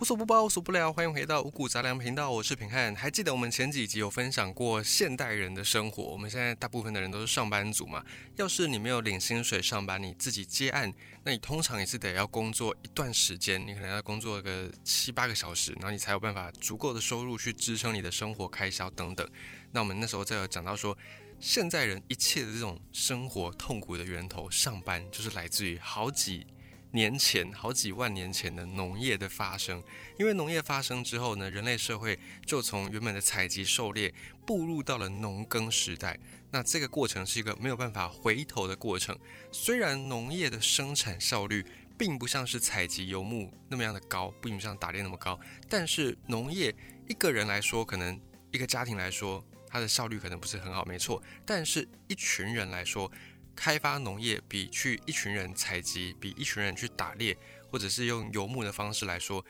[0.00, 2.94] 无所不包，无所不聊，欢迎回到五谷杂粮频道，我是平汉。
[2.94, 6.04] 还记得我们前几集有分享过现代人的生活？
[6.04, 8.04] 我们现在大部分的人都是上班族嘛。
[8.36, 19.28] 要是你没有领薪水上班，你自己接案，那你通常也是得要工作一段时间，你可能要工作个七八个小时，然后你才有办法足够的收入去支撑你的生活开销等等。
[19.72, 20.96] 那我们那时候在有讲到说，
[21.40, 26.46] 现在人一切的这种生活痛苦的源头，上班就是来自于好几。
[26.92, 29.82] 年前好几万年前的农业的发生，
[30.18, 34.12] 因为农业发生之后呢，人类社会就从原本的采集狩猎
[34.46, 36.18] 步入到了农耕时代。
[36.50, 39.16] 那这个过程是一个没有办法回头的过程。
[39.52, 41.64] 虽然农业的生产效率
[41.98, 46.74] 并不像是采集游牧那么样的高，并不像打猎那么高，但是农业
[47.06, 48.18] 一个人来说，可能
[48.50, 51.22] 一个家庭来说，它的效率可能不是很好，没错。
[51.44, 53.12] 但是一群人来说，
[53.58, 57.36] 开发农业比去一群人采集，比一群人去打猎，
[57.68, 59.44] 或者是用游牧的方式来说，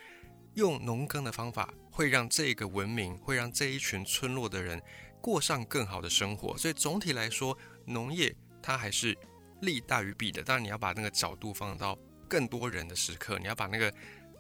[0.55, 4.83] 用农耕的方法会让这个文明，会让这一群村落的人
[5.21, 6.57] 过上更好的生活。
[6.57, 9.15] 所以总体来说，农业它还是
[9.61, 10.43] 利大于弊的。
[10.43, 11.95] 当然，你要把那个角度放到
[12.27, 13.93] 更多人的时刻，你要把那个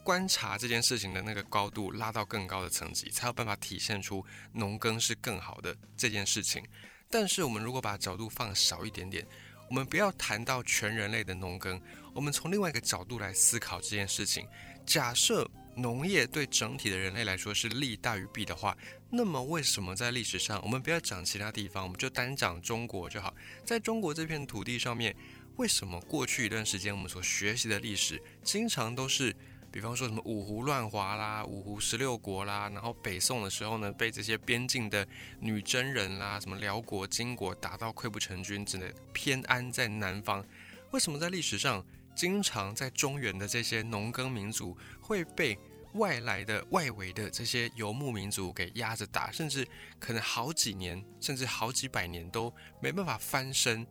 [0.03, 6.65] 观察这件事情的那个高度拉到更高的层级，才有办法体现出农耕是更好的这件事情。
[7.11, 9.27] 但是，我们如果把角度放少一点点，
[9.69, 11.81] 我们不要谈到全人类的农耕，
[12.15, 14.47] 我们从另外一个角度来思考这件事情。
[14.87, 18.77] 假设农业对整体的人类来说是利大于弊的话，
[19.11, 23.35] 那么为什么在历史上，我们不要讲其他地方，我们就单讲中国就好。
[23.65, 25.15] 在中国这片土地上面，
[25.57, 29.35] 为什么过去一段时间我们所学习的历史，经常都是？
[29.71, 35.07] 比方说什么五胡乱华啦，五胡十六国啦，然后北宋的时候呢，被这些边境的
[35.41, 40.45] 女真人啦，什么辽国、金国打到溃不成军，只能偏安在南方。
[40.91, 45.59] 为什么在历史上，经常在中原的这些农耕民族会被
[45.95, 49.67] 外来的外围的这些游牧民族给压着打，甚至
[49.99, 53.87] 可能好几年，甚至好几百年都没办法翻身？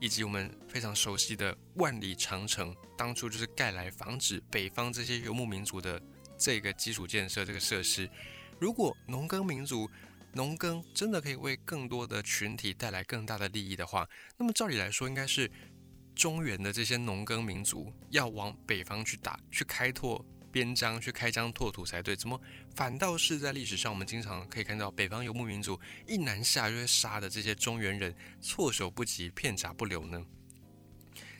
[0.00, 6.00] 以及我们非常熟悉的万里长城，当初就是盖来防止北方这些游牧民族的
[6.36, 8.08] 这个基础建设、这个设施。
[8.60, 9.88] 如果农耕民族
[10.32, 15.50] 农耕真的可以为更多的群体带来更大的利益的话，那么照理来说，应该是
[16.14, 20.24] 中原的这些农耕民族要往北方去打，去开拓。
[20.58, 22.40] 边疆去开疆拓土才对，怎么
[22.74, 30.20] 反倒是在历史上，我们经常可以看到北方游牧民族一南下就会杀的这些中原人措手不及、片甲不留呢？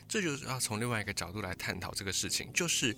[0.07, 2.49] 这就是要从另外一个角度来探讨这个事情。
[2.53, 2.95] 就是，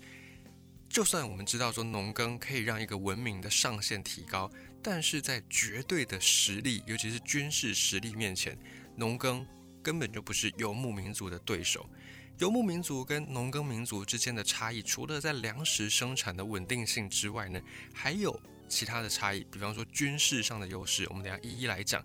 [0.88, 4.48] 就算我们知道说农耕可以让一个文明的上限提高，
[4.84, 8.56] 但是在绝对的实力，尤其是军事实力面前，
[8.96, 9.44] 农耕
[9.82, 11.90] 根本就不是游牧民族的对手。
[12.38, 17.62] 游牧民族跟农耕民族之间的差异，除了在粮食生产的稳定性之外呢，
[17.94, 19.46] 还有其他的差异。
[19.52, 22.04] 比方说军事上的优势，我们等下一一来讲。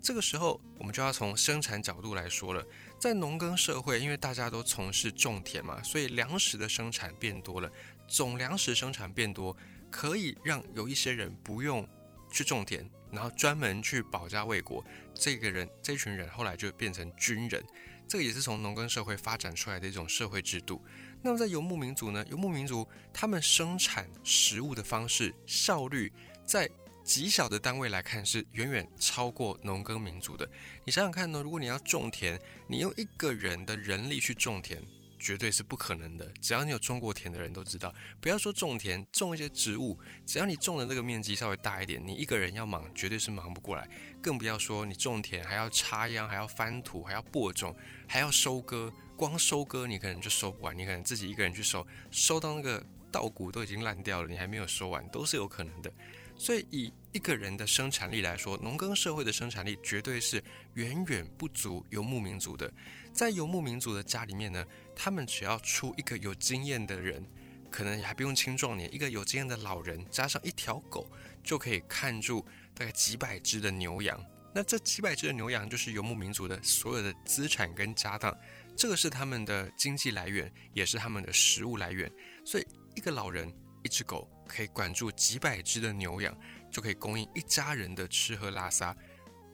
[0.00, 2.66] 这个时候，我们就要从生产角度来说了。
[2.98, 7.70] 在农耕社会，因为大家都从事种田嘛，所以粮食的生产变多了，
[8.08, 9.56] 总粮食生产变多，
[9.92, 11.88] 可以让有一些人不用
[12.32, 14.84] 去种田，然后专门去保家卫国。
[15.14, 17.62] 这个人，这群人后来就变成军人。
[18.08, 20.84] 这个也是从农耕社会发展出来的一种社会制度。
[21.22, 22.24] 那么在游牧民族呢？
[22.28, 26.12] 游牧民族他们生产食物的方式效率，
[26.44, 26.68] 在
[27.04, 30.48] 极小的单位来看是远远超过农耕民族的。
[30.84, 31.40] 你想想看呢？
[31.42, 34.82] 如果你要种田，你用一个人的人力去种田。
[35.22, 36.26] 绝对是不可能的。
[36.40, 39.96] 只要你有种过田的人都知道，不要说种田，种一些植物，
[40.26, 43.88] 只要你种的这个面积稍微大一点，你一个人要忙，绝对是忙不过来。
[44.20, 47.74] 更不要说你种田还要插秧，还要翻土，还要播种，
[48.08, 48.92] 还要收割。
[49.16, 55.92] 光收割你可能就收不完，你可能自己一个人去收，收到那个稻谷都已经烂掉了，你还没有收完，都是有可能的。
[56.36, 60.42] 所以以一个人的生产力来说，农耕社会的生产力绝对是
[60.74, 62.72] 远远不足游牧民族的。
[63.12, 64.64] 在游牧民族的家里面呢，
[64.96, 67.22] 他们只要出一个有经验的人，
[67.70, 71.06] 可能还不用青壮年，一个有经验的老人加上一条狗，
[71.44, 72.42] 就可以看住
[72.74, 74.18] 大概几百只的牛羊。
[74.54, 78.34] 那这几百只的牛羊就是游牧民族的所有的资产跟家当，
[78.74, 82.10] 这个是他们的经济来源，也是他们的食物来源。
[82.42, 82.66] 所以
[82.96, 83.52] 一个老人，
[83.82, 84.26] 一只狗。
[84.44, 86.36] 可以管住几百只的牛羊，
[86.72, 88.96] 就可以供应一家人的吃喝拉撒，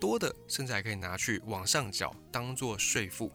[0.00, 3.30] 多的甚至还可以拿去往上缴，当做税赋。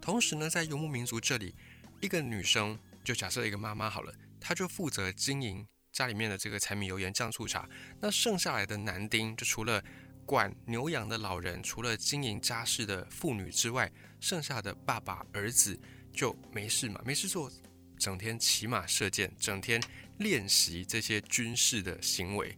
[0.00, 1.54] 同时呢，在游牧民族这里，
[2.00, 7.68] 一个女生就假设一个妈妈好了，她就负责经营家里面的这个柴米油盐酱醋茶。
[8.00, 9.82] 那剩下来的男丁，就除了
[10.24, 13.90] 管牛羊的老人，除了经营家事的妇女之外，
[14.20, 15.78] 剩下的爸爸儿子
[16.12, 17.50] 就没事嘛，没事做，
[17.98, 19.82] 整天骑马射箭，整天。
[20.20, 22.56] 练习这些军事的行为，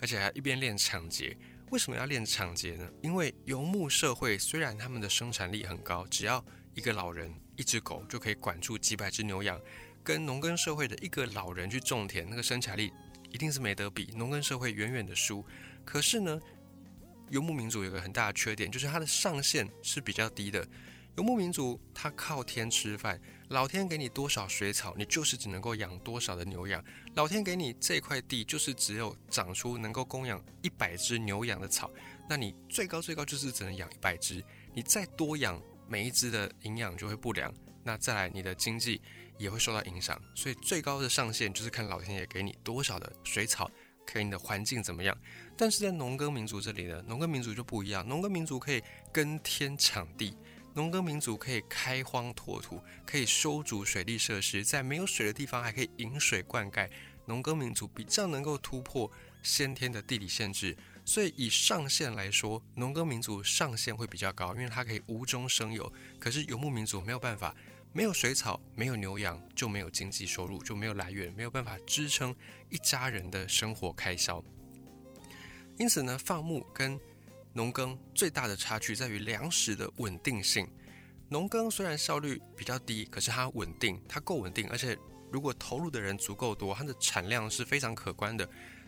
[0.00, 1.36] 而且还一边练抢劫。
[1.70, 2.90] 为什么要练抢劫呢？
[3.02, 9.60] 因为游牧社会虽然他们的生产力很高，只要一个老人、一只狗就可以管住几百只牛羊，
[10.02, 12.92] 跟农耕社会的一个老人去种田，那个生产力
[13.30, 15.44] 一定是没得比，农耕社会远远的输。
[15.84, 16.40] 可是呢，
[17.28, 20.66] 游牧民族有个很大的缺点，就是它的上限是比较低的。
[21.16, 26.84] 游牧民族他靠天吃饭，老天给你多少水草，你就是只能够养多少的牛羊。
[27.14, 31.88] 老天给你这块地，就是只有长出能够供养一百只牛羊的草，
[32.28, 34.44] 那你最高最高就是只能养一百只。
[34.74, 39.00] 你再多养，每一只的营养就会不良，那再来你的经济
[39.38, 40.20] 也会受到影响。
[40.34, 43.70] 所以最高的上限就是看老天爷给你多少的水草，
[44.04, 45.16] 给你的环境怎么样。
[45.56, 48.82] 但是在农耕民族这里呢，农耕民族就不一样，农耕民族可以
[49.12, 50.36] 耕天抢地。
[50.74, 56.90] 农耕民族可以开荒拓土，可以修筑水利设施，在没有水的地方还可以引水灌溉。
[57.26, 59.10] 农耕民族比较能够突破
[59.42, 65.90] 先天的地理限制，所以以上限来说，农耕民族上限会比较高，因为它可以无中生有。
[66.18, 67.54] 可是游牧民族没有办法，
[67.92, 72.34] 没有水草，没有牛羊，就没有经济收入，就没有来源，没有办法支撑
[72.68, 74.42] 一家人的生活开销。
[75.78, 77.00] 因此呢，放牧跟
[77.54, 80.68] 农耕最大的差距在于粮食的稳定性。
[81.28, 84.98] 农耕虽然效率比较低，可是它稳定，它够稳定，而且
[85.30, 88.46] 如果投入的人足够多，它的产量是非常可观的。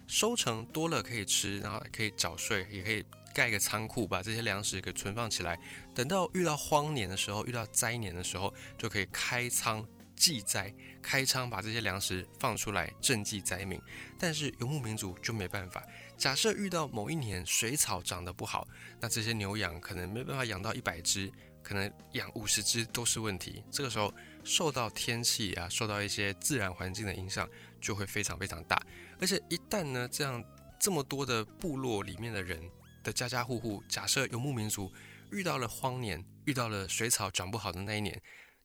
[0.09, 5.59] 收成多了可以吃，然后可以缴税，也可以盖个仓库，把这些粮食给存放起来。
[5.95, 9.85] 等到遇到荒年的时候，遇到灾年的时候，就可以开仓
[10.17, 13.81] 祭灾，开仓把这些粮食放出来赈济灾民。
[14.19, 15.85] 但是游牧民族就没办法。
[16.17, 18.67] 假设遇到某一年水草长得不好，
[19.01, 21.31] 那这些牛羊可能没办法养到一百只，
[21.63, 23.63] 可能养五十只都是问题。
[23.71, 27.47] 这个时候受到天气啊，受到一些自然环境的影响，
[27.81, 28.81] 就会非常非常大。
[29.21, 30.43] 而且一旦呢，这样
[30.81, 32.59] 这么多的部落里面的人
[33.05, 34.91] 的家家户户，假设游牧民族
[35.31, 38.19] 遇到了荒年，遇到了水草长不好的那一年，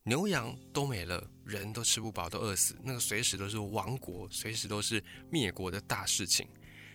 [0.04, 6.48] 牛羊都没了，人都吃不饱，都饿死，那个随时都是亡国，随时都是灭国的大事情。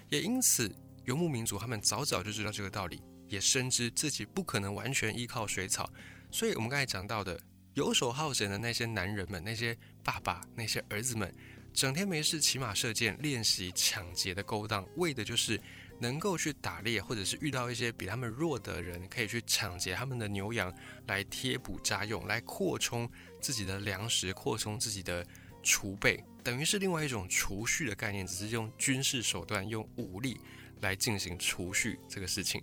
[0.08, 0.75] 也因此，
[1.05, 5.88] 游牧民族他们早早就知道这个道理，也深知自己不可能完全依靠水草。
[6.32, 7.41] 所以，我们刚才讲到的
[7.75, 11.32] 游手好闲的那些男人们、那些爸爸、那些儿子们，
[11.73, 15.61] 整天没事骑马射箭，练习抢劫的勾当，为的就是
[15.98, 20.72] 能够去打猎，或者是遇到一些比他们弱的人，可以去抢劫他们的牛羊，
[21.06, 23.10] 来贴补家用，来扩充
[23.40, 25.26] 自己的粮食，扩充自己的
[25.62, 26.22] 储备。
[26.44, 30.40] 等于是另外一种储蓄的概念，只是用军事手段、用武力
[30.81, 32.62] 来进行储蓄这个事情。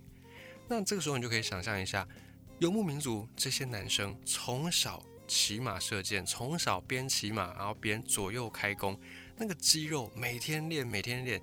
[0.68, 2.08] 那这个时候你就可以想象一下，
[2.60, 8.98] 游牧民族这些男生从小骑马射箭，从小边骑马然后边左右开弓，
[9.36, 11.42] 那个肌肉每天练，每天练。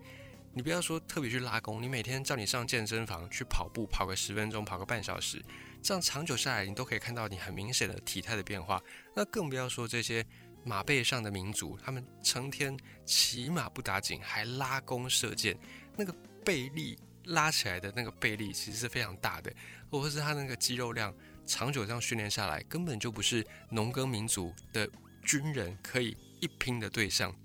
[0.54, 5.44] 你不要说特别去拉弓，你每天叫你上健身房去跑步，跑个十分钟，跑个半小时，
[5.82, 8.82] 这样长久下来，你都可以看到你很明显的体态的变化。
[9.16, 10.26] 那更不要说这些。
[10.64, 15.58] 马背上的民族，他们成天骑马不打紧，还拉弓射箭，
[15.98, 16.14] 那个
[16.46, 19.52] 背力拉起来的那个背力其实是非常大的，
[19.90, 21.12] 或者是他那个肌肉量
[21.48, 24.88] 长久这样训练下来，根本就不是农耕民族的
[25.24, 27.36] 军人可以一拼的对象。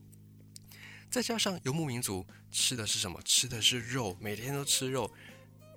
[1.09, 2.23] 再加上游牧民族
[2.57, 3.21] 吃的是什么？
[3.23, 5.13] 吃的是肉，每天都吃肉，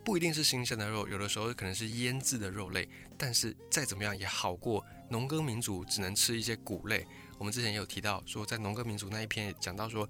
[0.05, 7.05] 不一定是新鲜的肉，有的时候可能是腌制的肉类，但是再怎么样也好过农耕民族只能吃一些谷类。
[7.37, 10.07] 我们之前也有提到，说在农耕民族那一篇也讲到说，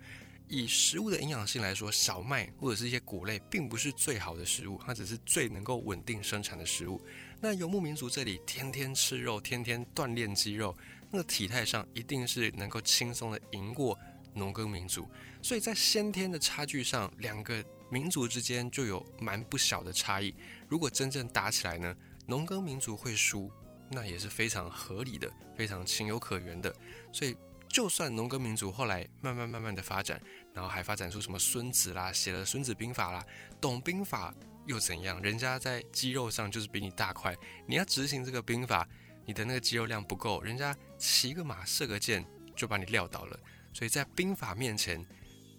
[0.47, 7.01] 以食物的营养性来说，小麦或者是一些谷类，并不是最好的食物，它只是最能够稳定生产的食物。
[7.41, 10.77] 那游牧民族这里天天吃肉，天天锻炼肌肉，
[11.09, 13.97] 那个体态上一定是能够轻松的赢过
[14.33, 15.09] 农耕民族。
[15.41, 20.33] 所以在先天的差距上，两个民族之间就有蛮不小的差异。
[20.67, 21.95] 如果真正打起来呢，
[22.25, 23.51] 农耕民族会输。
[23.91, 26.71] 那也是非常合理的，非常情有可原的。
[27.11, 27.35] 所以，
[27.67, 30.21] 就算农耕民族后来慢慢慢慢的发展，
[30.53, 33.25] 然后还发展出什么孙子啦，写了《孙子兵法》啦，
[33.59, 34.31] 懂兵法
[34.67, 35.19] 又怎样？
[35.23, 38.87] 人家在肌肉上就是比你大块，你要执行这个兵法，
[39.25, 42.23] 你的那个肌肉量不够，人家骑个马射个箭
[42.55, 43.39] 就把你撂倒了。
[43.73, 45.05] 所以在兵法面前，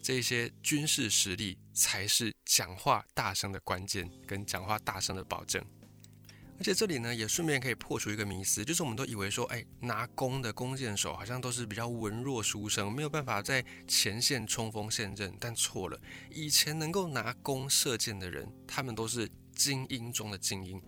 [0.03, 5.65] 这些军事实力才是讲话大声的关键，跟讲话大声的保证。
[6.59, 15.35] 而且这里呢，也顺便可以破除一个迷思，就是我们都以为说，哎，拿弓的弓箭手好像都是比较文弱书生，没有办法在前线冲锋陷阵。
[15.41, 15.99] 但错了，
[16.31, 20.79] 以前能够拿弓射箭的人，他们都是精英中的精英。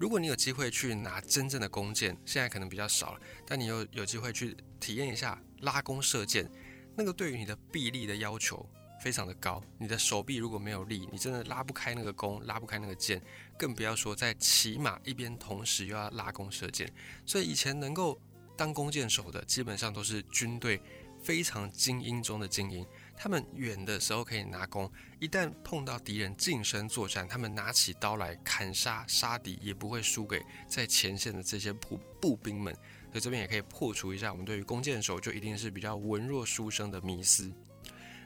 [0.00, 6.50] 如果你有机会去拿真正的弓箭，现在可能比较少了，但你有有机会去体验一下拉弓射箭，
[6.96, 8.66] 那个对于你的臂力的要求
[9.02, 9.62] 非常的高。
[9.76, 13.20] 你的手臂如果没有力，你真的拉不开那个弓，拉不开那个箭，
[13.58, 16.90] 更不要说在骑马一边同时又要拉弓射箭。
[17.26, 18.18] 所以以前能够
[18.56, 20.80] 当弓箭手的，基本上都是军队
[21.22, 22.86] 非常精英中的精英。
[23.22, 32.72] 他们远的时候可以拿弓，一旦碰到敌人近身作战，他们拿起刀来砍杀杀敌，也不会输给在前线的这些步步兵们。
[33.10, 37.52] 所以这边也可以破除一下我们对于弓箭手就一定是比较文弱书生的迷思。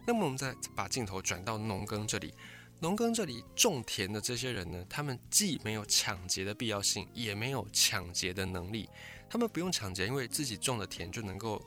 [0.07, 2.33] 那么我们再把镜头转到农耕这里，
[2.79, 8.89] 农耕这里种田的这些人呢，他们既没有抢劫的必要性，也没有抢劫的能力。
[9.29, 11.61] 他们不用抢劫，因为自己种的田就能够。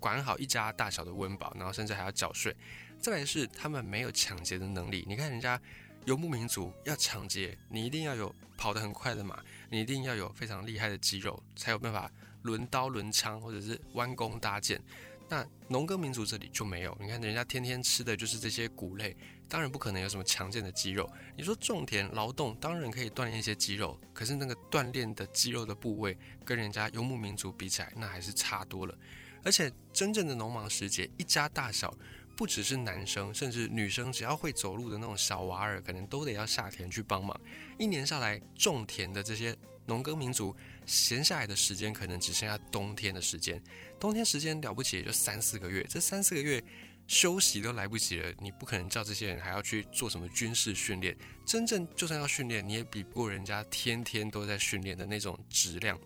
[0.00, 2.56] 管好一家大小的温饱，然后甚至还要缴税。
[2.98, 5.04] 再来是他们没有抢劫的能力。
[5.06, 5.60] 你看人家
[6.06, 9.38] 游牧民族要抢劫，你一定要有跑得很快的马，
[9.70, 12.10] 你一定要有非常厉害的肌肉，才有办法
[12.42, 14.82] 抡刀抡枪或者是弯弓搭箭。
[15.28, 16.96] 那农耕民族这里就没有。
[17.00, 19.16] 你看人家天天吃的就是这些谷类，
[19.48, 21.08] 当然不可能有什么强健的肌肉。
[21.36, 28.98] 你说种田劳动当然可以锻炼一些肌肉，可是那个锻炼的肌肉的部位跟人家游牧民族比起来，那还是差多了。
[29.44, 31.94] 而且真正的农忙时节，一家大小
[32.36, 37.38] 不只是男生，甚至女生，只要会走路的那种小娃儿，可能都得要下田去帮忙。
[37.78, 39.56] 一年下来，种田的这些
[39.86, 40.54] 农耕民族，
[40.86, 43.62] 闲下来的时间可能只剩下冬天的时间。
[43.98, 46.62] 冬天时间了不起也就三四个月，这三四个月
[47.06, 48.32] 休息都来不及了。
[48.38, 51.16] 你不可能叫这些人还要去做什么军事训练。
[51.44, 55.98] 真正就算要训练，你也比不过人家天天都在训练的那种质量。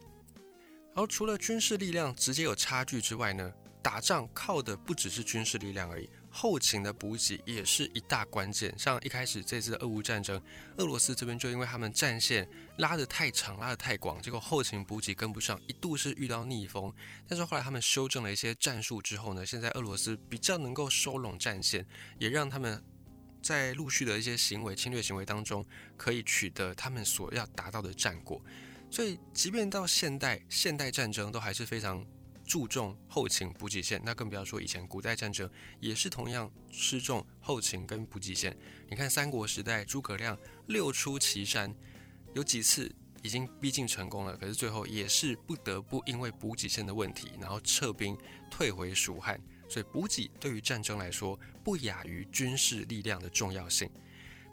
[0.95, 8.73] 而除了军事力量直接有差距之外呢，打仗靠的不只是军事力量而已，后勤的补给也是一大关键。
[8.79, 10.41] 像一开始这次的俄乌战争，
[10.77, 12.49] 俄罗斯这边就因为他们战线
[12.79, 16.93] 拉得太长、拉得太广，结果后勤补给跟不上，一度是遇到逆风。
[17.27, 21.85] 但是后来他们修正了一些战术之后呢，现在俄罗斯比较能够收拢战线，
[22.19, 22.81] 也让他们
[23.43, 28.41] 在陆续的一些行为、侵略行为当中，可以取得他们所要达到的战果。
[28.95, 32.07] 所以，即便到现代，现代战争都还是非常
[32.45, 38.57] 注重后勤补给线，那更不要说以前古代战争也是同样吃重后勤跟补给线。
[38.89, 41.75] 你看三国时代，诸葛亮六出祁山，
[42.35, 42.89] 有几次
[43.21, 48.17] 已经逼近成功了，可是最后也是不得不因为补给线的问题，然后撤兵
[48.49, 49.41] 退回蜀汉。
[49.69, 53.91] 所以，补给对于战争来说，不亚于军事力量的重要性。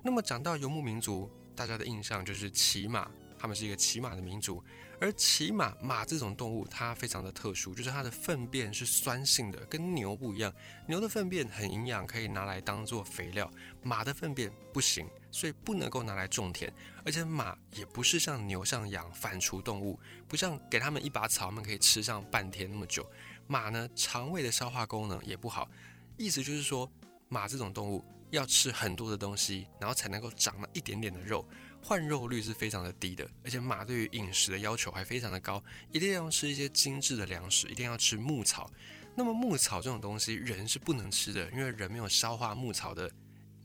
[0.04, 3.08] 那么，讲到游牧民族，大家的印象就是骑马。
[3.42, 4.64] 他们是一个骑马的民族，
[5.00, 10.54] 而骑马马这种动物，它非常的特殊，就是它的粪便是酸性的，跟牛不一样。
[10.88, 16.72] 牛的粪便很营养，可以拿来当做肥料，马的粪便不行，所以不能够拿来种田。
[17.04, 23.04] 而且马也不是像牛像羊反刍动物，不像给他们一把草，他们可以吃上半天那么久。
[23.48, 25.68] 马呢，肠胃的消化功能也不好，
[26.16, 26.88] 意思就是说，
[27.28, 31.44] 马这种动物要吃很多的东西，然后才能够长那一点点的肉。
[31.84, 35.62] 换肉率是非常的低的，而且马对于饮食的要求还非常的高，
[35.92, 38.72] 一定要吃一些精致的粮食，一定要吃牧草。
[39.16, 43.12] 那么牧草这种东西人是不能吃的，因为人没有消化牧草的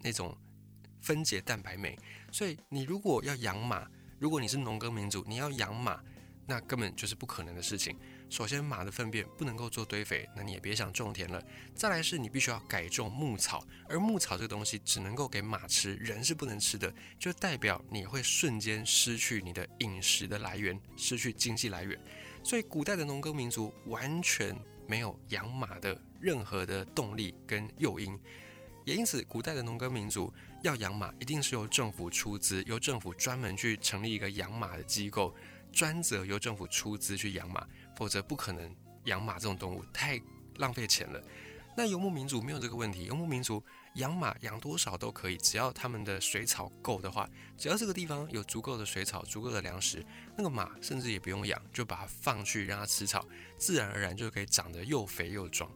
[0.02, 0.37] 那种
[1.00, 1.96] 分解蛋白酶。
[2.32, 6.02] 所以你如果要养马，如果你是农耕民族，你要养马，
[6.46, 7.96] 那根本就是不可能的事情。
[8.28, 11.40] 首先，马的粪便不能够做堆肥，那你也别想种田了。
[11.75, 21.99] 再来是，你必须要改种牧草，而牧草这个东西只能够给马吃，人是不能吃的，就代表你会瞬间失去你的饮食的来源，失去经济来源。
[22.42, 24.54] 所以，古代的农耕民族完全
[24.88, 28.18] 没有养马的任何的动力跟诱因，
[28.85, 35.35] 也因此，古代的农耕民族要养马，一定是由政府出资，由政府专门去成立一个养马的机构，
[35.76, 37.64] 专责由政府出资去养马。
[37.97, 40.21] 否则不可能养马这种动物，太
[40.56, 41.23] 浪费钱了。
[41.75, 43.64] 那游牧民族没有这个问题，游牧民族
[43.95, 50.04] 养马养多少都可以，只要他们的水草够的话，只要这个地方有足够的水草、足够的粮食，
[50.37, 55.71] 那个马甚至也不用养，就把它放去让它吃草，自然而然就可以长得又肥又壮。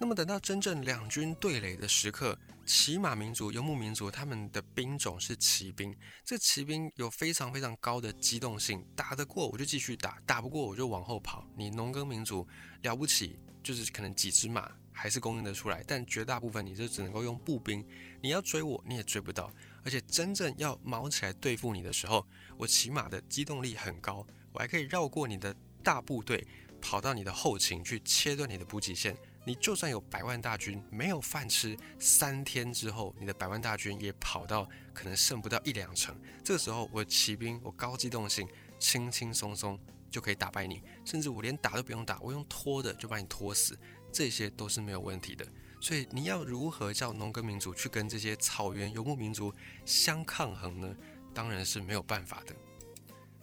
[0.00, 5.92] 那么等到真正两军对垒的时刻，骑马民族、游牧民族他们的兵种是骑兵，
[6.24, 11.44] 这骑兵有非常非常高的机动性，打得过我就继续打，打不过我就往后跑。
[11.56, 12.46] 你农耕民族
[12.82, 17.84] 了不起，就是可能几只马还是供应得出来，但绝大部分你就只能够用步兵，
[18.22, 19.52] 你要追我你也追不到。
[19.82, 22.24] 而且真正要毛起来对付你的时候，
[22.56, 25.52] 我骑马的机动力很高，我还可以绕过你的
[25.82, 26.46] 大部队，
[26.80, 29.16] 跑到你的后勤去切断你的补给线。
[29.44, 36.14] 你就算有百万大军，没有饭吃，三天之后，你的百万大军也跑到可能剩不到一两成。
[36.44, 38.46] 这个时候，我骑兵，我高机动性，
[38.78, 39.78] 轻轻松松
[40.10, 43.78] 就可以打败你，甚至我连打都不用打，我用拖的就把你拖死。
[44.12, 45.46] 这些都是没有问题的。
[45.80, 49.54] 所以你要如何叫农耕民族去跟这些草原游牧民族
[49.84, 50.94] 相抗衡呢？
[51.32, 52.54] 当然是没有办法的。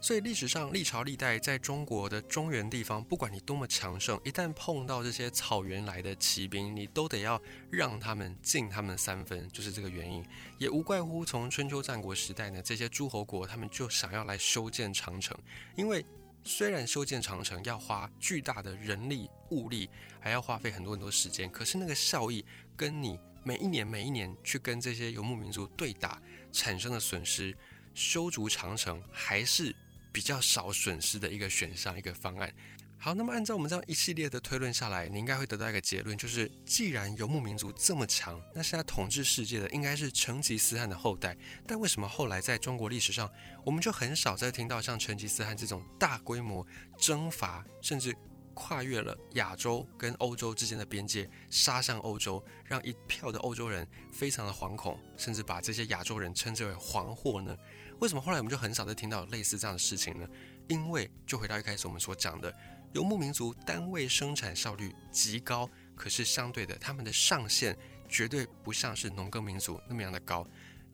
[0.01, 10.23] 所以历史上历朝历代在中国的中原地方，不管你多么强盛，一旦碰到这些草原来的骑兵，你都得要让他们敬他们三分，就是这个原因。
[10.59, 15.35] 也无怪乎从春秋战国时代呢，这些诸侯国他们就想要来修建长城，
[15.75, 16.05] 因为
[16.43, 22.45] 虽然修建长城要花巨大的人力物力，还要花费很多很多时间，可是那个效益
[22.77, 26.21] 跟你每一年每一年去跟这些游牧民族对打
[26.51, 27.57] 产生的损失，
[27.95, 29.75] 修筑长城还是。
[30.15, 32.49] 比较少损失的一个选项，一个方案。
[32.97, 41.35] 好，那么按照我们这样一系列的推论下来，你应该会得到一个结论，就是既然游牧民族这么强，那现在统治世界的应该是成吉思汗的后代。
[41.67, 43.29] 但为什么后来在中国历史上，
[43.65, 46.65] 我们就很少再听到像成吉思汗这种大规模
[46.97, 48.15] 征伐，甚至
[48.53, 57.55] 跨越了亚洲跟欧洲之间的边界，杀向欧洲，让一票的欧洲人非常的惶恐，甚至把这些亚洲人称之为黄祸呢？
[57.99, 60.27] 为什么后来我们就很少再听到类似这样的事情呢？
[60.67, 62.53] 因为就回到一开始我们所讲的，
[62.93, 67.77] 游牧民族单位生产效率极高，可是相对的，他们的上限
[68.09, 70.45] 绝对不像是农耕民族那么样的高。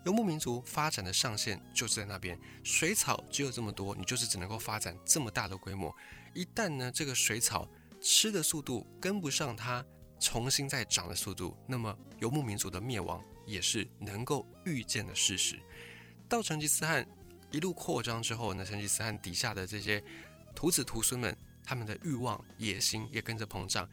[0.03, 5.95] 游牧民族发展的上限就是在那边，水草只有这么多，你就是只能够发展这么大的规模。
[6.33, 7.67] 一旦呢，这个水草
[8.01, 9.85] 吃的速度跟不上它
[10.19, 15.59] 重新再长的速度，那么游牧民族的灭亡也是能够预见的事实。
[16.31, 17.05] 到成吉思汗
[17.51, 20.01] 一路扩张之后呢，成吉思汗底下的这些
[20.55, 23.85] 徒子徒孙们，他们的欲望野心也跟着膨胀。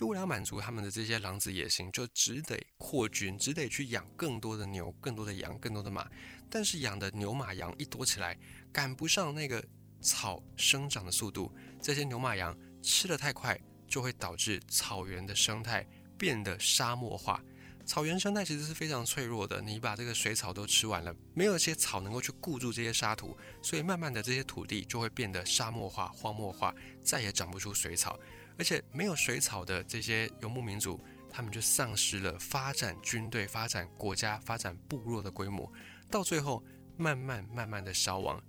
[0.00, 6.06] 为了满足他们的这些狼子野心，就只得扩军，只得去养更多的牛、更多的羊、更多的马。
[6.50, 8.38] 但是养的牛马羊一多起来，
[8.70, 9.64] 赶不上那个
[10.02, 11.50] 草生长的速度。
[11.80, 13.58] 这些牛马羊吃得太快，
[13.88, 15.86] 就会导致草原的生态
[16.18, 17.42] 变得沙漠化。
[17.90, 26.72] 草原生态其实是非常脆弱的，你把这个水草都吃完了，没有一些草能够去固住这些沙土，所以慢慢的这些土地就会变得沙漠化、荒漠化，
[27.02, 28.16] 再也长不出水草。
[28.56, 35.68] 而且没有水草的这些游牧民族，他们就丧失了发展军队、发展国家、发展部落的规模，
[36.08, 36.64] 到最后
[36.96, 38.40] 慢慢慢慢的消亡，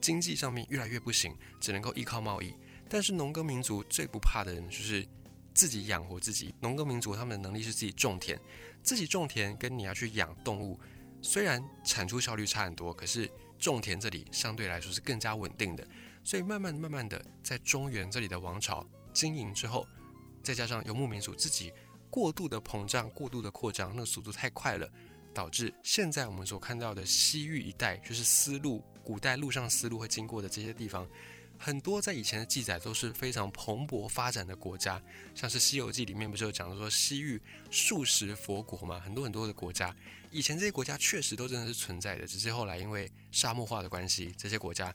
[0.00, 2.54] 经济上面越来越不行，只能够依靠贸易。
[2.88, 5.06] 但是农耕民族最不怕的人就是
[5.56, 8.38] 自己养活自己，农耕民族他们的能力是自己种田。
[8.82, 10.78] 自己种田跟你要去养动物，
[11.22, 15.88] 虽然产出效率差很多，可是种田这里相对来说是更加稳定的。
[16.22, 19.88] 所以慢慢慢慢的，在中原这里的王朝经营之后，
[20.42, 21.72] 再加上游牧民族自己
[22.10, 24.86] 过度的膨胀、过度的扩张，那速度太快了，
[25.32, 31.08] 导致现在我们所看到的西域一带，就是丝路古代路上丝路会经过的这些地方。
[31.58, 35.02] 很多在以前的记载都是非常蓬勃发展的国家，
[35.34, 37.40] 像是《西游记》里面不是有讲说西域
[37.70, 39.94] 数十佛国嘛，很多很多的国家，
[40.30, 44.94] 以前这些国家确实都真的是存在的，只是后来因为沙漠化的关系，这些国家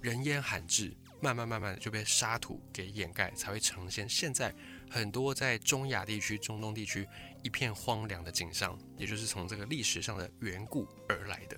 [0.00, 4.54] 人烟罕至，慢慢慢慢的就被沙土给掩盖，才会呈现现在
[4.90, 7.06] 很多在中亚地区、中东地区
[7.42, 11.56] 一片荒凉的景象，也就是从这个历史上的缘故而来的。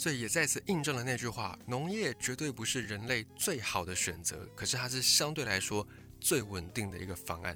[0.00, 5.86] 所以也再次印证了那句话：农业绝对不是人类最好的选择，可是它是相对来说
[6.18, 7.54] 最稳定的一个方案。